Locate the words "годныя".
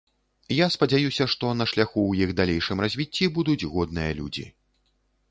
3.75-4.11